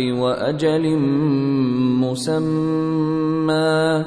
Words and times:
وأجل 0.00 0.98
مسمى 2.00 4.04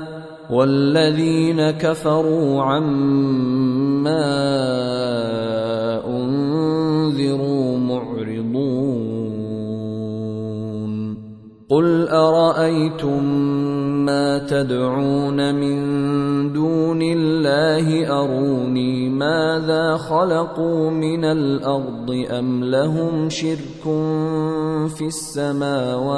والذين 0.50 1.72
كفروا 1.72 2.64
عما 2.64 4.26
أنذروا 6.08 7.78
معرضون 7.78 9.10
قل 11.70 12.08
أرأيتم 12.08 13.24
ما 14.10 14.38
تدعون 14.38 15.56
من 15.56 15.78
دون 16.54 17.02
الله 17.02 18.08
أروني 18.22 19.10
ماذا 19.10 19.98
خلقوا 19.98 20.90
من 20.92 21.26
الأرض 21.26 22.26
أم 22.32 22.64
لهم 22.64 23.30
شرك 23.30 23.84
في 24.98 25.06
السماوات؟ 25.06 26.10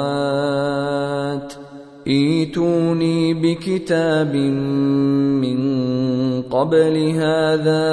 ايتوني 2.06 3.34
بكتاب 3.34 4.34
من 5.44 5.62
قبل 6.42 6.96
هذا 7.14 7.88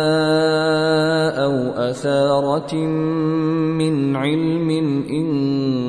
أو 1.46 1.56
أثارة 1.90 2.76
من 3.78 4.16
علم 4.16 4.70
إن 5.10 5.89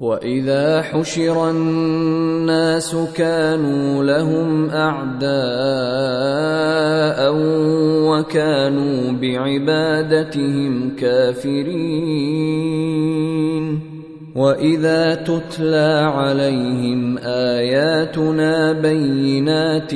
واذا 0.00 0.82
حشر 0.82 1.50
الناس 1.50 2.96
كانوا 3.16 4.04
لهم 4.04 4.70
اعداء 4.70 5.28
وكانوا 8.06 9.12
بعبادتهم 9.12 10.96
كافرين 10.96 12.58
واذا 14.36 15.14
تتلى 15.14 16.10
عليهم 16.14 17.18
اياتنا 17.18 18.72
بينات 18.72 19.92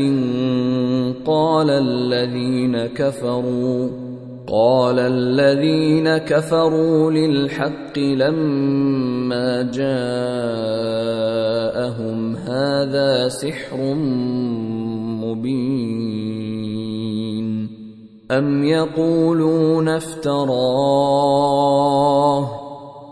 قال 1.26 1.70
الذين 1.70 2.86
كفروا 2.86 4.11
قال 4.52 4.98
الذين 4.98 6.16
كفروا 6.16 7.10
للحق 7.10 7.98
لما 7.98 9.62
جاءهم 9.62 9.96
هذا 12.36 13.28
سحر 13.28 13.94
مبين. 15.24 16.12
أم 18.30 18.64
يقولون 18.64 19.88
افتراه؟ 19.88 21.32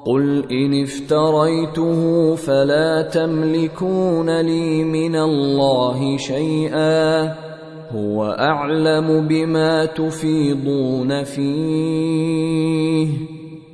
قل 0.06 0.44
إن 0.52 0.82
افتريته 0.82 2.34
فلا 2.34 3.02
تملكون 3.02 4.40
لي 4.40 4.84
من 4.84 5.16
الله 5.16 6.16
شيئا. 6.16 7.49
هو 7.96 8.24
أعلم 8.24 9.26
بما 9.28 9.84
تفيضون 9.84 11.22
فيه. 11.22 13.08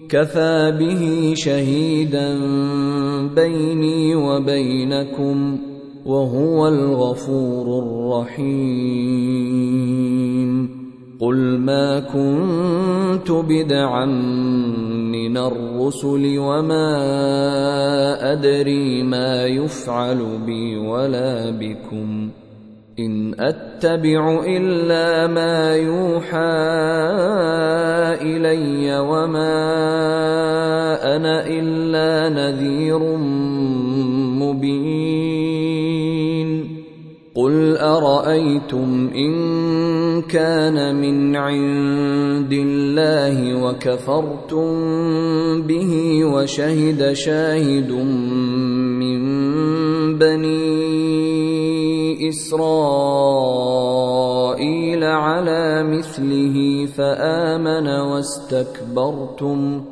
كفى 0.09 0.77
به 0.78 1.32
شهيدا 1.37 2.38
بيني 3.34 4.15
وبينكم 4.15 5.59
وهو 6.06 6.69
الغفور 6.69 7.78
الرحيم. 7.78 9.16
قل 11.21 11.59
ما 11.59 12.00
كنت 12.00 13.31
بدعا 13.31 14.04
من 15.12 15.37
الرسل 15.37 16.38
وما 16.38 16.88
أدري 18.33 19.03
ما 19.03 19.47
يفعل 19.47 20.38
بي 20.47 20.77
ولا 20.77 21.50
بكم. 21.50 22.31
إن 22.99 23.34
أتبع 23.41 24.45
إلا 24.47 25.27
ما 25.27 25.77
يوحى 25.77 26.37
إلي 28.25 28.99
وما 28.99 29.57
أنا 31.17 31.47
إلا 31.47 32.29
نذير 32.29 32.99
مبين. 34.41 35.27
قل 37.34 37.77
أرأيتم 37.77 39.11
إن 39.15 39.34
كان 40.23 40.97
من 40.97 41.37
عند 41.37 42.53
الله 42.53 43.65
وكفرتم 43.65 44.73
به 45.63 46.25
وشهد 46.25 47.13
شاهد 47.13 47.93
من 49.01 49.21
بني 50.19 50.76
إسرائيل 52.29 52.67
على 55.05 55.83
مثله 55.83 56.87
فآمن 56.87 57.89
واستكبرتم 57.89 59.85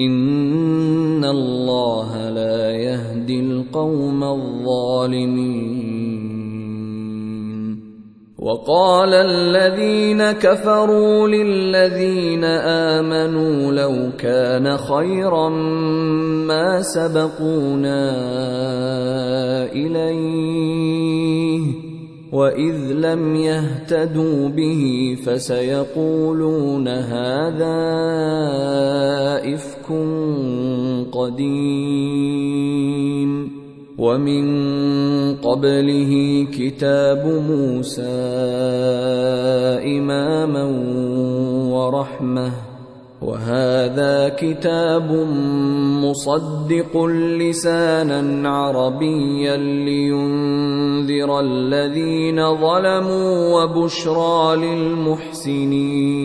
إن 0.00 1.24
الله 1.24 2.30
لا 2.30 2.70
يهدي 2.70 3.40
القوم 3.40 4.24
الظالمين. 4.24 5.98
وقال 8.38 9.14
الذين 9.14 10.32
كفروا 10.32 11.28
للذين 11.28 12.44
آمنوا 12.44 13.72
لو 13.72 14.10
كان 14.18 14.76
خيرا 14.76 15.48
ما 16.48 16.82
سبقونا 16.82 18.02
إليه. 19.72 21.07
واذ 22.38 22.92
لم 22.92 23.36
يهتدوا 23.36 24.48
به 24.48 25.16
فسيقولون 25.26 26.88
هذا 26.88 27.78
افك 29.54 29.86
قديم 31.12 32.38
ومن 33.98 34.46
قبله 35.36 36.12
كتاب 36.52 37.26
موسى 37.26 38.02
اماما 39.98 40.64
ورحمه 41.74 42.52
وهذا 43.22 44.28
كتاب 44.28 45.12
مصدق 46.02 47.04
لسانا 47.40 48.48
عربيا 48.48 49.56
لينذر 49.56 51.07
الذين 51.24 52.54
ظلموا 52.54 53.62
وبشرى 53.62 54.56
للمحسنين. 54.56 56.18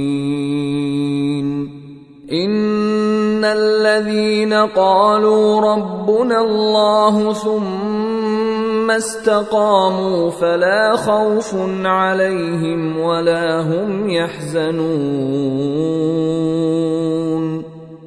إن 2.31 3.43
الذين 3.43 4.53
قالوا 4.53 5.61
ربنا 5.61 6.41
الله 6.41 7.33
ثم 7.33 8.91
استقاموا 8.91 10.29
فلا 10.29 10.95
خوف 10.95 11.55
عليهم 11.85 12.99
ولا 12.99 13.61
هم 13.61 14.09
يحزنون. 14.09 15.63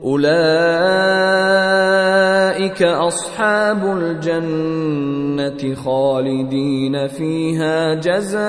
أولئك 0.06 0.30
أصحاب 2.82 3.98
الجنة 3.98 5.74
خالدين 5.74 7.06
فيها 7.08 7.94
جزاء 7.94 8.40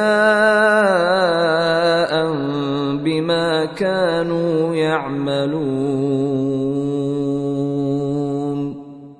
بما 3.03 3.65
كانوا 3.65 4.75
يعملون. 4.75 6.27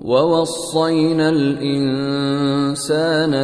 ووصينا 0.02 1.30
الإنسان 1.30 2.74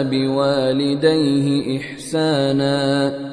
بوالديه 0.09 1.77
إحسانا. 1.77 3.32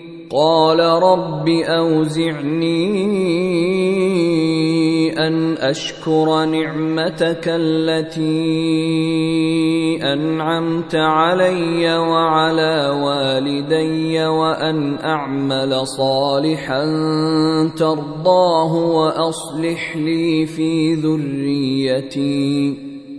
قال 0.33 0.79
رب 0.79 1.49
أوزعني 1.49 2.81
أن 5.27 5.57
أشكر 5.57 6.45
نعمتك 6.45 7.43
التي 7.47 8.31
أنعمت 10.13 10.95
علي 10.95 11.97
وعلى 11.97 12.89
والدي 13.03 14.25
وأن 14.25 14.97
أعمل 15.03 15.87
صالحا 15.87 16.83
ترضاه 17.77 18.73
وأصلح 18.75 19.97
لي 19.97 20.45
في 20.45 20.93
ذريتي. 20.93 22.90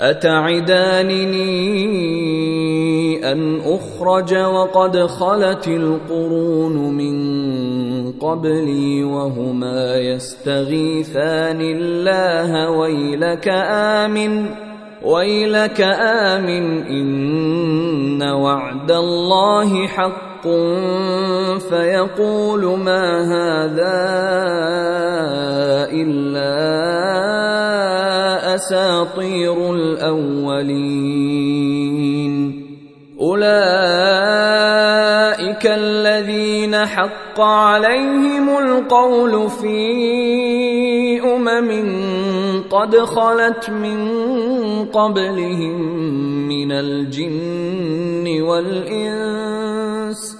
أتعدانني 0.00 1.36
أن 3.32 3.60
أخرج 3.60 4.34
وقد 4.34 4.96
خلت 5.06 5.68
القرون 5.68 6.94
من 6.94 7.16
قبلي 8.12 9.04
وهما 9.04 9.96
يستغيثان 9.96 11.60
الله 11.60 12.70
ويلك 12.70 13.48
آمن 13.68 14.46
ويلك 15.02 15.80
آمن 15.80 16.82
إن 16.86 18.22
وعد 18.22 18.92
الله 18.92 19.86
حق. 19.86 20.26
فيقول 21.58 22.78
ما 22.78 23.04
هذا 23.26 23.98
إلا 25.92 26.56
أساطير 28.56 29.74
الأولين. 29.74 30.66
أولئك 33.20 33.46
الذين 35.66 36.86
حق 36.86 37.40
عليهم 37.40 38.58
القول 38.58 39.50
في 39.50 39.76
أمم 41.20 41.70
قد 42.70 42.96
خلت 42.96 43.70
من 43.70 43.98
قبلهم 44.84 45.80
من 46.48 46.72
الجن 46.72 48.42
والإنس. 48.42 50.36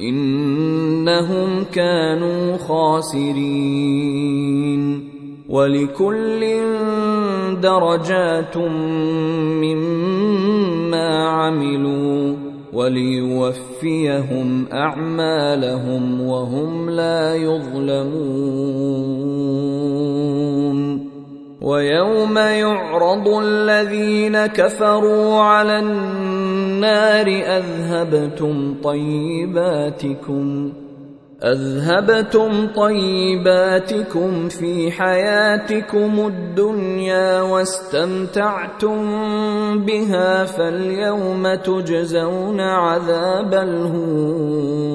إنهم 0.00 1.64
كانوا 1.64 2.56
خاسرين. 2.56 3.94
ولكل 5.54 6.42
درجات 7.62 8.56
مما 9.62 11.28
عملوا 11.28 12.36
وليوفيهم 12.72 14.66
أعمالهم 14.72 16.20
وهم 16.20 16.90
لا 16.90 17.34
يظلمون 17.34 18.54
ويوم 21.62 22.38
يعرض 22.38 23.28
الذين 23.28 24.46
كفروا 24.46 25.40
على 25.40 25.78
النار 25.78 27.26
أذهبتم 27.28 28.74
طيباتكم 28.84 30.72
أذهبتم 31.44 32.66
طيباتكم 32.76 34.48
في 34.48 34.90
حياتكم 34.90 36.26
الدنيا 36.26 37.40
واستمتعتم 37.40 38.96
بها 39.84 40.44
فاليوم 40.44 41.54
تجزون 41.54 42.60
عذاب 42.60 43.54
الهون. 43.54 44.94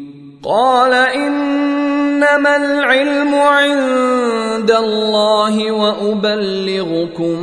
قال 0.43 0.93
إنما 0.93 2.55
العلم 2.55 3.35
عند 3.35 4.71
الله 4.71 5.71
وأبلغكم 5.71 7.37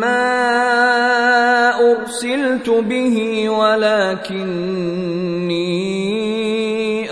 ما 0.00 0.40
أرسلت 1.92 2.70
به 2.70 3.48
ولكني 3.48 4.80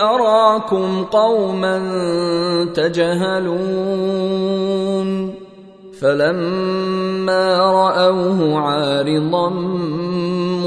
أراكم 0.01 1.05
قوما 1.05 1.79
تجهلون 2.75 4.09
فلما 6.01 7.59
رأوه 7.59 8.59
عارضا 8.59 9.49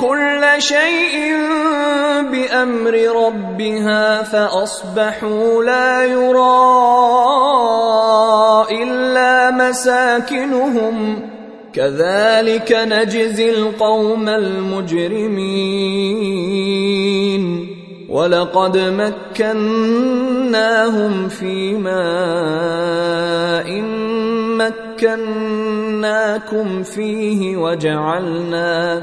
كل 0.00 0.44
شيء 0.58 1.36
بامر 2.32 2.94
ربها 3.26 4.22
فاصبحوا 4.22 5.64
لا 5.64 6.04
يرى 6.04 6.80
الا 8.82 9.50
مساكنهم 9.50 11.22
كذلك 11.72 12.72
نجزي 12.72 13.50
القوم 13.50 14.28
المجرمين 14.28 15.80
ولقد 18.08 18.78
مكناهم 19.38 21.28
في 21.28 21.74
ماء 21.74 23.20
مكناكم 25.00 26.82
فيه 26.82 27.56
وجعلنا 27.56 29.02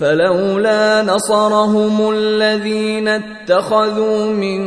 فلولا 0.00 1.02
نصرهم 1.02 2.10
الذين 2.10 3.08
اتخذوا 3.08 4.26
من 4.26 4.60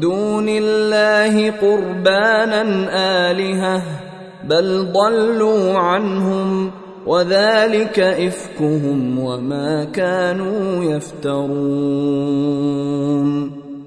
دون 0.00 0.46
الله 0.48 1.50
قربانا 1.50 2.62
آلهة 3.30 3.82
بل 4.44 4.92
ضلوا 4.92 5.78
عنهم 5.78 6.70
وذلك 7.06 8.00
إفكهم 8.00 9.18
وما 9.18 9.84
كانوا 9.84 10.84
يفترون 10.84 12.42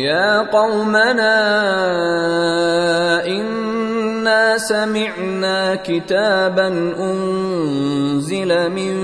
يا 0.00 0.48
قومنا 0.48 1.36
إنا 3.26 4.58
سمعنا 4.58 5.74
كتابا 5.74 6.68
أنزل 6.98 8.70
من 8.70 8.96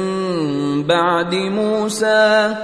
بعد 0.86 1.34
موسى. 1.34 2.56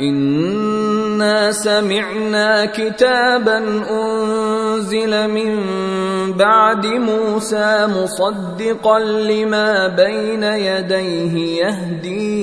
إنا 0.00 1.52
سمعنا 1.52 2.66
كتابا 2.66 3.58
أنزل 3.90 5.30
من 5.30 5.52
بعد 6.32 6.86
موسى 6.86 7.86
مصدقا 7.86 8.98
لما 8.98 9.88
بين 9.88 10.42
يديه 10.42 11.62
يهدي 11.62 12.36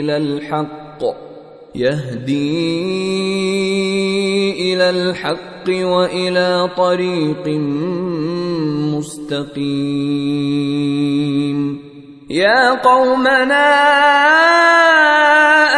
إلى 0.00 0.16
الحق. 0.16 1.29
يهدي 1.74 2.50
إلى 4.74 4.90
الحق 4.90 5.68
وإلى 5.68 6.70
طريق 6.76 7.48
مستقيم. 8.96 9.60
يا 12.30 12.70
قومنا 12.70 13.70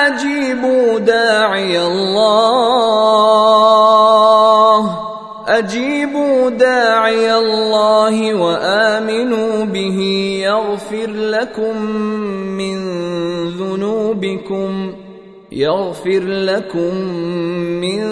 أجيبوا 0.07 0.99
داعي 0.99 1.87
الله. 1.87 2.33
أجيبوا 5.49 6.51
داعي 6.51 7.35
الله 7.35 8.35
وآمنوا 8.35 9.65
به. 9.65 10.01
يغفر 10.45 11.11
لكم 11.11 11.83
من 12.57 12.79
ذنوبكم. 13.49 14.92
يغفر 15.57 16.21
لكم 16.25 16.95
من 17.81 18.03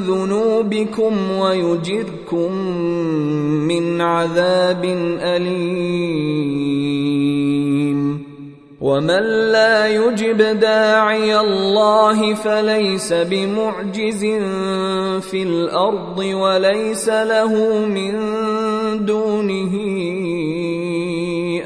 ذنوبكم 0.00 1.30
ويجركم 1.38 2.52
من 3.68 4.00
عذاب 4.00 4.84
أليم. 5.20 6.64
ومن 8.80 9.22
لا 9.52 9.88
يجب 9.88 10.36
داعي 10.36 11.40
الله 11.40 12.34
فليس 12.34 13.12
بمعجز 13.12 14.24
في 15.30 15.42
الأرض 15.42 16.18
وليس 16.18 17.08
له 17.08 17.86
من 17.86 18.14
دونه 19.06 19.74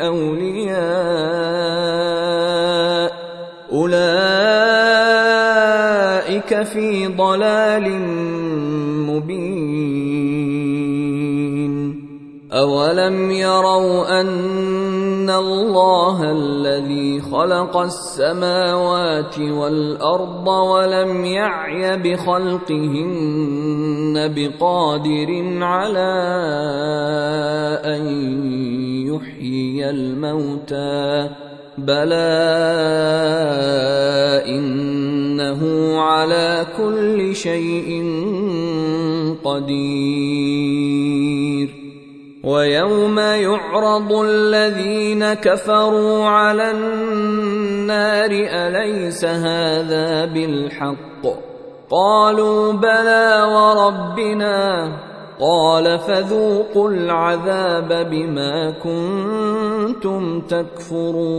أولياء. 0.00 1.37
اولئك 6.68 6.72
في 6.72 7.06
ضلال 7.06 8.00
مبين. 9.06 10.18
اولم 12.52 13.30
يروا 13.30 14.20
ان 14.20 15.30
الله 15.30 16.32
الذي 16.32 17.20
خلق 17.20 17.76
السماوات 17.76 19.38
والارض 19.38 20.48
ولم 20.48 21.24
يعي 21.24 21.96
بخلقهن 21.96 23.14
بقادر 24.36 25.64
على 25.64 26.10
ان 27.84 28.06
يحيي 29.06 29.90
الموتى. 29.90 31.28
بلى 31.78 32.28
إنه 35.48 36.00
على 36.00 36.66
شيء 37.32 38.04
قدير. 39.44 40.48
ويوم 42.44 43.18
يعرض 43.18 44.12
الذين 44.12 45.34
كفروا 45.34 46.24
على 46.24 46.70
النار 46.70 48.30
أليس 48.32 49.24
هذا 49.24 50.24
بالحق؟ 50.24 51.22
قالوا 51.90 52.72
بلى 52.72 53.42
وربنا. 53.54 54.92
قال 55.40 55.98
فذوقوا 55.98 56.90
العذاب 56.90 58.10
بما 58.10 58.70
كنتم 58.70 60.40
تكفرون. 60.40 61.38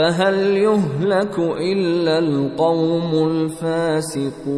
فهل 0.00 0.56
يهلك 0.56 1.38
إلا 1.38 2.18
القوم 2.18 3.28
الفاسقون 3.28 4.50